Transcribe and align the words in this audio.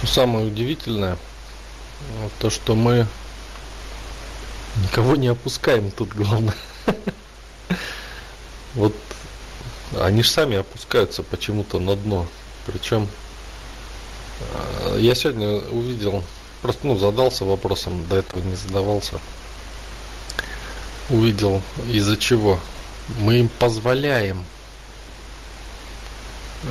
Что 0.00 0.06
самое 0.06 0.46
удивительное, 0.46 1.18
то 2.38 2.48
что 2.48 2.74
мы 2.74 3.06
никого 4.82 5.14
не 5.14 5.28
опускаем 5.28 5.90
тут 5.90 6.14
главное. 6.14 6.54
Вот 8.74 8.94
они 10.00 10.22
же 10.22 10.30
сами 10.30 10.56
опускаются 10.56 11.22
почему-то 11.22 11.78
на 11.80 11.96
дно. 11.96 12.26
Причем 12.64 13.08
э, 14.40 14.96
я 15.00 15.14
сегодня 15.14 15.58
увидел, 15.68 16.24
просто 16.62 16.86
ну, 16.86 16.96
задался 16.96 17.44
вопросом, 17.44 18.06
до 18.08 18.16
этого 18.16 18.40
не 18.40 18.54
задавался. 18.54 19.20
Увидел, 21.10 21.60
из-за 21.88 22.16
чего 22.16 22.58
мы 23.18 23.40
им 23.40 23.48
позволяем 23.48 24.46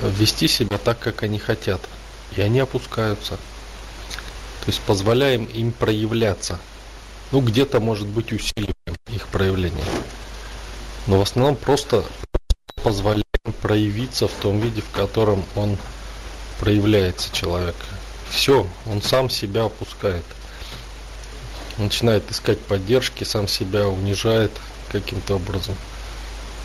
вести 0.01 0.47
себя 0.47 0.79
так, 0.79 0.97
как 0.99 1.21
они 1.21 1.37
хотят. 1.37 1.81
И 2.35 2.41
они 2.41 2.59
опускаются. 2.59 3.35
То 3.35 4.67
есть 4.67 4.81
позволяем 4.81 5.45
им 5.45 5.71
проявляться. 5.71 6.59
Ну, 7.31 7.41
где-то, 7.41 7.79
может 7.79 8.07
быть, 8.07 8.31
усиливаем 8.31 8.97
их 9.07 9.27
проявление. 9.27 9.85
Но 11.07 11.19
в 11.19 11.21
основном 11.21 11.55
просто 11.55 12.03
позволяем 12.83 13.23
проявиться 13.61 14.27
в 14.27 14.31
том 14.33 14.59
виде, 14.59 14.81
в 14.81 14.91
котором 14.91 15.43
он 15.55 15.77
проявляется 16.59 17.33
человек. 17.33 17.75
Все, 18.29 18.67
он 18.85 19.01
сам 19.01 19.29
себя 19.29 19.65
опускает. 19.65 20.25
Начинает 21.77 22.29
искать 22.29 22.59
поддержки, 22.59 23.23
сам 23.23 23.47
себя 23.47 23.87
унижает 23.87 24.51
каким-то 24.91 25.35
образом. 25.35 25.75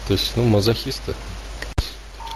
То 0.08 0.14
есть, 0.14 0.32
ну, 0.36 0.44
мазохисты. 0.44 1.14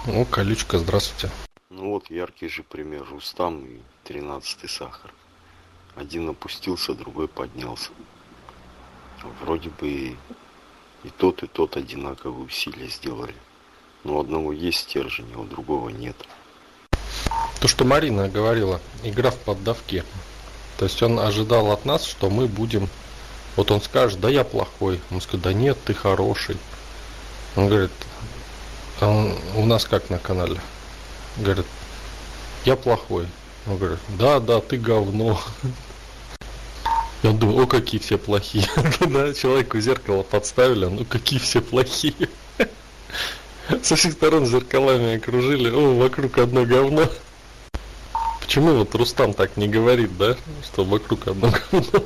Ну, 0.06 0.24
колючка, 0.24 0.78
здравствуйте. 0.78 1.30
Ну 1.78 1.90
вот 1.90 2.10
яркий 2.10 2.48
же 2.48 2.64
пример. 2.64 3.06
Рустам 3.08 3.64
и 3.64 3.78
тринадцатый 4.02 4.68
сахар. 4.68 5.14
Один 5.94 6.28
опустился, 6.28 6.92
другой 6.92 7.28
поднялся. 7.28 7.90
Вроде 9.40 9.70
бы 9.70 9.88
и, 9.88 10.16
тот, 11.18 11.44
и 11.44 11.46
тот 11.46 11.76
одинаковые 11.76 12.46
усилия 12.46 12.88
сделали. 12.88 13.34
Но 14.02 14.16
у 14.16 14.20
одного 14.20 14.52
есть 14.52 14.80
стержень, 14.80 15.32
а 15.36 15.38
у 15.38 15.44
другого 15.44 15.88
нет. 15.90 16.16
То, 17.60 17.68
что 17.68 17.84
Марина 17.84 18.28
говорила, 18.28 18.80
игра 19.04 19.30
в 19.30 19.38
поддавке. 19.38 20.04
То 20.78 20.86
есть 20.86 21.00
он 21.00 21.20
ожидал 21.20 21.70
от 21.70 21.84
нас, 21.84 22.04
что 22.04 22.28
мы 22.28 22.48
будем... 22.48 22.88
Вот 23.54 23.70
он 23.70 23.80
скажет, 23.80 24.18
да 24.18 24.28
я 24.28 24.42
плохой. 24.42 25.00
Он 25.12 25.20
скажет, 25.20 25.42
да 25.42 25.52
нет, 25.52 25.78
ты 25.84 25.94
хороший. 25.94 26.56
Он 27.54 27.68
говорит, 27.68 27.92
а 29.00 29.10
он, 29.10 29.38
у 29.54 29.64
нас 29.64 29.84
как 29.84 30.10
на 30.10 30.18
канале? 30.18 30.60
Говорит, 31.38 31.66
я 32.64 32.76
плохой. 32.76 33.26
Он 33.66 33.78
говорит, 33.78 33.98
да, 34.18 34.40
да, 34.40 34.60
ты 34.60 34.76
говно. 34.76 35.40
Он 37.22 37.36
думает, 37.38 37.60
о, 37.60 37.66
какие 37.66 38.00
все 38.00 38.18
плохие. 38.18 38.66
да, 39.00 39.32
человеку 39.34 39.80
зеркало 39.80 40.22
подставили, 40.22 40.86
ну 40.86 41.04
какие 41.04 41.38
все 41.38 41.60
плохие. 41.60 42.28
Со 43.82 43.96
всех 43.96 44.12
сторон 44.12 44.46
зеркалами 44.46 45.16
окружили, 45.16 45.70
о, 45.70 45.96
вокруг 45.98 46.38
одно 46.38 46.64
говно. 46.64 47.08
Почему 48.40 48.74
вот 48.74 48.94
Рустам 48.94 49.34
так 49.34 49.56
не 49.56 49.68
говорит, 49.68 50.16
да, 50.16 50.36
что 50.64 50.84
вокруг 50.84 51.28
одно 51.28 51.50
говно? 51.50 52.04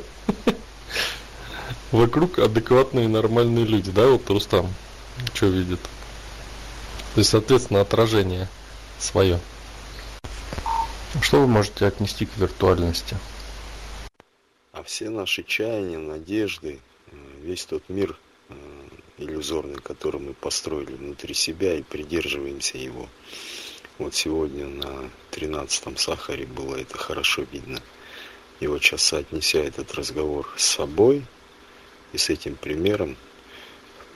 вокруг 1.92 2.38
адекватные 2.38 3.06
нормальные 3.06 3.64
люди, 3.64 3.91
да, 3.91 4.08
вот 4.08 4.28
Рустам, 4.28 4.72
что 5.34 5.47
видит? 5.47 5.80
То 7.14 7.19
есть, 7.19 7.30
соответственно, 7.30 7.83
отражение 7.83 8.48
свое. 9.03 9.41
Что 11.20 11.41
вы 11.41 11.47
можете 11.47 11.86
отнести 11.86 12.27
к 12.27 12.36
виртуальности? 12.36 13.17
А 14.72 14.83
все 14.83 15.11
наши 15.11 15.42
чаяния, 15.42 15.98
надежды, 15.98 16.81
э, 17.09 17.17
весь 17.42 17.67
тот 17.67 17.89
мир 17.89 18.19
э, 18.49 18.54
иллюзорный, 19.19 19.81
который 19.81 20.21
мы 20.21 20.32
построили 20.32 20.94
внутри 20.94 21.34
себя 21.34 21.75
и 21.75 21.82
придерживаемся 21.82 22.78
его. 22.78 23.09
Вот 23.99 24.15
сегодня 24.15 24.66
на 24.66 25.10
тринадцатом 25.31 25.97
сахаре 25.97 26.47
было 26.47 26.77
это 26.77 26.97
хорошо 26.97 27.43
видно. 27.53 27.81
И 28.60 28.66
вот 28.66 28.82
сейчас 28.82 29.03
соотнеся 29.03 29.59
этот 29.59 29.93
разговор 29.94 30.48
с 30.56 30.65
собой 30.65 31.27
и 32.12 32.19
с 32.19 32.31
этим 32.31 32.56
примером, 32.56 33.16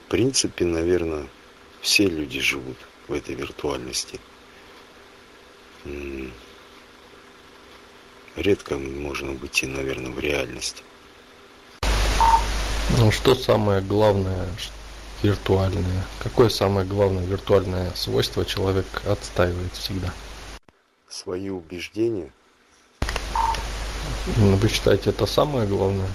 в 0.05 0.09
принципе, 0.09 0.65
наверное, 0.65 1.27
все 1.81 2.07
люди 2.07 2.39
живут 2.39 2.77
в 3.07 3.13
этой 3.13 3.35
виртуальности. 3.35 4.19
Редко 8.35 8.77
можно 8.77 9.33
быть 9.33 9.63
и, 9.63 9.67
наверное, 9.67 10.11
в 10.11 10.19
реальности. 10.19 10.83
Ну 12.97 13.11
что 13.11 13.35
самое 13.35 13.81
главное 13.81 14.47
виртуальное? 15.23 16.05
Какое 16.19 16.49
самое 16.49 16.85
главное 16.85 17.25
виртуальное 17.25 17.91
свойство 17.95 18.45
человек 18.45 18.85
отстаивает 19.05 19.73
всегда? 19.73 20.13
Свои 21.09 21.49
убеждения. 21.49 22.31
Ну, 24.37 24.55
вы 24.55 24.69
считаете, 24.69 25.09
это 25.09 25.25
самое 25.25 25.67
главное? 25.67 26.09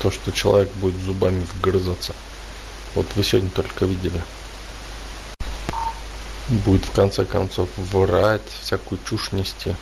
То, 0.00 0.10
что 0.10 0.30
человек 0.30 0.70
будет 0.74 1.00
зубами 1.00 1.44
вгрызаться. 1.54 2.14
Вот 2.94 3.06
вы 3.16 3.24
сегодня 3.24 3.50
только 3.50 3.86
видели 3.86 4.22
будет 6.48 6.84
в 6.84 6.92
конце 6.92 7.24
концов 7.24 7.68
врать, 7.76 8.42
всякую 8.62 9.00
чушь 9.04 9.32
нести. 9.32 9.74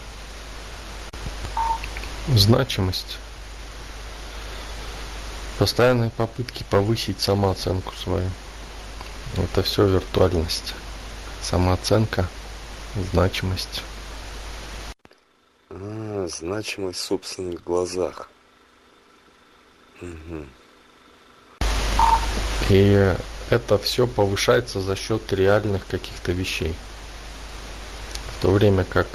Значимость. 2.29 3.19
Постоянные 5.59 6.11
попытки 6.11 6.65
повысить 6.69 7.21
самооценку 7.21 7.95
свою. 7.95 8.29
Это 9.37 9.63
все 9.63 9.87
виртуальность. 9.87 10.75
Самооценка, 11.43 12.29
значимость. 13.13 13.83
А, 15.71 16.27
значимость 16.29 17.01
в 17.01 17.05
собственных 17.05 17.63
глазах. 17.63 18.31
Угу. 20.01 20.47
И 22.71 23.15
это 23.51 23.79
все 23.79 24.07
повышается 24.07 24.81
за 24.81 24.97
счет 24.97 25.33
реальных 25.33 25.87
каких-то 25.87 26.33
вещей. 26.33 26.75
В 28.39 28.43
то 28.43 28.51
время 28.51 28.85
как 28.85 29.07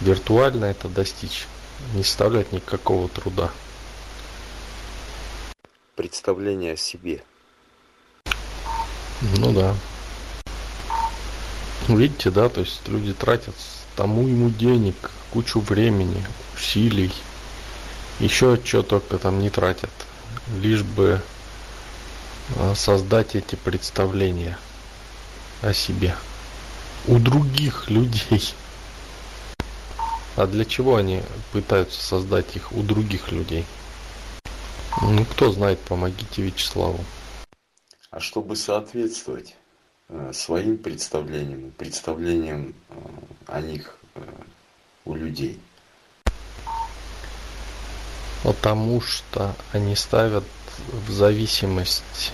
виртуально 0.00 0.66
это 0.66 0.88
достичь 0.88 1.46
не 1.94 2.02
составляет 2.02 2.52
никакого 2.52 3.08
труда. 3.08 3.50
Представление 5.96 6.72
о 6.72 6.76
себе. 6.76 7.22
Ну 9.38 9.52
да. 9.52 9.74
Видите, 11.88 12.30
да, 12.30 12.48
то 12.48 12.60
есть 12.60 12.86
люди 12.88 13.12
тратят 13.12 13.54
тому 13.94 14.26
ему 14.26 14.50
денег, 14.50 15.10
кучу 15.30 15.60
времени, 15.60 16.24
усилий, 16.56 17.12
еще 18.20 18.58
что 18.64 18.82
только 18.82 19.18
там 19.18 19.40
не 19.40 19.50
тратят, 19.50 19.90
лишь 20.60 20.82
бы 20.82 21.20
создать 22.74 23.34
эти 23.34 23.54
представления 23.56 24.58
о 25.62 25.72
себе 25.72 26.14
у 27.06 27.18
других 27.18 27.88
людей. 27.90 28.54
А 30.36 30.46
для 30.46 30.64
чего 30.64 30.96
они 30.96 31.22
пытаются 31.52 32.02
создать 32.02 32.56
их 32.56 32.72
у 32.72 32.82
других 32.82 33.30
людей? 33.30 33.64
Ну, 35.02 35.24
кто 35.24 35.52
знает, 35.52 35.78
помогите 35.80 36.42
Вячеславу. 36.42 37.04
А 38.10 38.20
чтобы 38.20 38.56
соответствовать 38.56 39.54
э, 40.08 40.32
своим 40.32 40.78
представлениям, 40.78 41.72
представлениям 41.72 42.74
э, 42.90 42.94
о 43.46 43.60
них 43.60 43.96
э, 44.14 44.20
у 45.04 45.14
людей. 45.14 45.60
Потому 48.42 49.00
что 49.00 49.54
они 49.72 49.96
ставят 49.96 50.44
в 51.06 51.10
зависимость, 51.10 52.32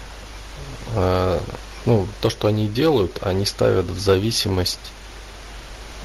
э, 0.94 1.40
ну, 1.86 2.06
то, 2.20 2.30
что 2.30 2.48
они 2.48 2.68
делают, 2.68 3.18
они 3.22 3.46
ставят 3.46 3.86
в 3.86 3.98
зависимость 3.98 4.78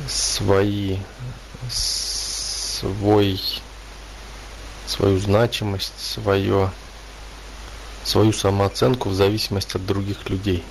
свои, 0.07 0.97
свой, 1.69 3.41
свою 4.87 5.19
значимость, 5.19 5.93
свое, 5.97 6.71
свою 8.03 8.33
самооценку 8.33 9.09
в 9.09 9.15
зависимости 9.15 9.77
от 9.77 9.85
других 9.85 10.29
людей. 10.29 10.63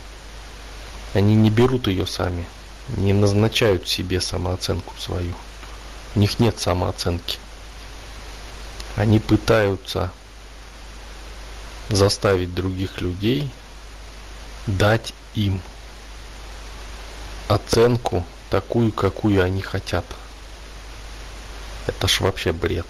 Они 1.15 1.35
не 1.35 1.51
берут 1.51 1.87
ее 1.87 2.07
сами, 2.07 2.47
не 2.89 3.13
назначают 3.13 3.89
себе 3.89 4.21
самооценку 4.21 4.95
свою. 4.99 5.35
У 6.15 6.19
них 6.19 6.39
нет 6.39 6.59
самооценки. 6.61 7.39
Они 8.97 9.19
пытаются 9.19 10.13
заставить 11.91 12.55
других 12.55 13.01
людей 13.01 13.51
дать 14.67 15.13
им 15.35 15.61
оценку 17.49 18.25
такую, 18.51 18.93
какую 18.93 19.43
они 19.43 19.61
хотят. 19.61 20.05
Это 21.87 22.09
ж 22.09 22.21
вообще 22.21 22.53
бред. 22.53 22.87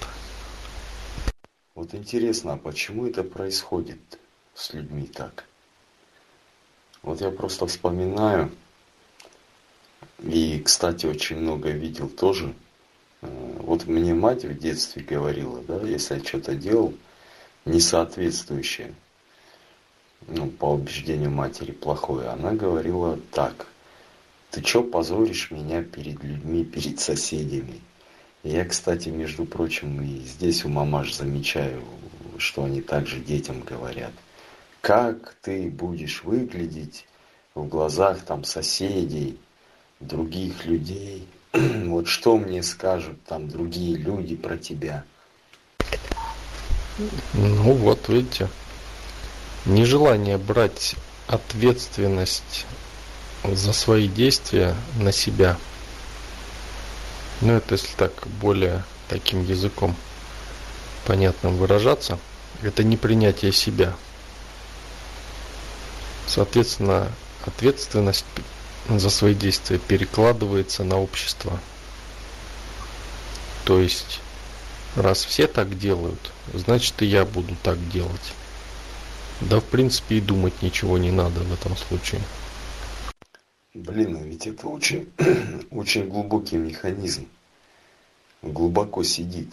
Вот 1.75 1.95
интересно, 1.95 2.53
а 2.53 2.57
почему 2.57 3.07
это 3.07 3.25
происходит 3.25 3.99
с 4.55 4.73
людьми 4.73 5.07
так? 5.07 5.45
Вот 7.03 7.21
я 7.21 7.31
просто 7.31 7.67
вспоминаю, 7.67 8.51
и, 10.23 10.63
кстати, 10.65 11.07
очень 11.07 11.37
много 11.37 11.71
видел 11.71 12.09
тоже. 12.09 12.55
Э, 13.21 13.57
вот 13.59 13.87
мне 13.87 14.15
мать 14.15 14.45
в 14.45 14.59
детстве 14.59 15.03
говорила, 15.03 15.61
да, 15.65 15.81
если 15.83 16.19
я 16.19 16.25
что-то 16.25 16.55
делал 16.55 16.95
несоответствующее, 17.65 18.95
ну, 20.29 20.49
по 20.49 20.73
убеждению 20.73 21.31
матери 21.31 21.73
плохое, 21.73 22.29
она 22.29 22.53
говорила 22.53 23.19
так, 23.33 23.67
ты 24.51 24.63
чё 24.63 24.83
позоришь 24.83 25.51
меня 25.51 25.83
перед 25.83 26.23
людьми, 26.23 26.65
перед 26.65 27.01
соседями? 27.01 27.81
Я, 28.43 28.65
кстати, 28.65 29.09
между 29.09 29.47
прочим, 29.47 30.03
и 30.03 30.19
здесь 30.21 30.65
у 30.65 30.69
мамаш 30.69 31.15
замечаю, 31.15 31.83
что 32.39 32.65
они 32.65 32.81
также 32.81 33.19
детям 33.21 33.63
говорят. 33.63 34.13
Как 34.81 35.35
ты 35.41 35.71
будешь 35.71 36.23
выглядеть 36.25 37.07
в 37.55 37.67
глазах 37.67 38.21
там 38.21 38.45
соседей, 38.45 39.39
других 40.01 40.67
людей? 40.67 41.27
Вот 41.87 42.07
что 42.07 42.37
мне 42.37 42.63
скажут 42.63 43.23
там 43.25 43.49
другие 43.49 43.97
люди 43.97 44.37
про 44.37 44.59
тебя? 44.59 45.05
Ну 47.33 47.73
вот, 47.73 48.09
видите, 48.09 48.49
нежелание 49.65 50.39
брать 50.39 50.95
ответственность 51.27 52.67
за 53.43 53.73
свои 53.73 54.09
действия 54.09 54.77
на 54.97 55.11
себя. 55.11 55.57
Ну, 57.41 57.55
это 57.55 57.75
если 57.75 57.95
так 57.97 58.13
более 58.41 58.85
таким 59.09 59.45
языком 59.45 59.97
понятным 61.05 61.57
выражаться, 61.57 62.19
это 62.63 62.85
не 62.85 62.97
принятие 62.97 63.53
себя. 63.53 63.95
Соответственно, 66.27 67.11
ответственность 67.45 68.25
за 68.89 69.11
свои 69.11 69.35
действия 69.35 69.79
перекладывается 69.79 70.85
на 70.85 70.99
общество. 70.99 71.59
То 73.65 73.81
есть, 73.81 74.21
раз 74.97 75.25
все 75.25 75.47
так 75.47 75.79
делают, 75.79 76.33
значит 76.53 77.01
и 77.03 77.07
я 77.07 77.25
буду 77.25 77.57
так 77.63 77.79
делать. 77.91 78.35
Да, 79.41 79.61
в 79.61 79.65
принципе, 79.65 80.17
и 80.17 80.21
думать 80.21 80.63
ничего 80.63 80.99
не 80.99 81.11
надо 81.11 81.41
в 81.41 81.53
этом 81.53 81.77
случае. 81.77 82.21
Блин, 83.75 84.17
а 84.17 84.25
ведь 84.25 84.47
это 84.47 84.69
очень, 84.69 85.09
очень 85.71 86.09
глубокий 86.09 86.57
механизм. 86.57 87.27
Глубоко 88.43 89.03
сидит. 89.03 89.49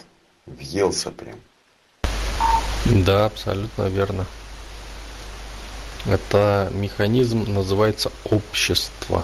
Въелся 0.45 1.11
прям. 1.11 1.39
Да, 2.85 3.25
абсолютно 3.25 3.83
верно. 3.83 4.25
Это 6.05 6.71
механизм 6.73 7.51
называется 7.51 8.11
общество. 8.25 9.23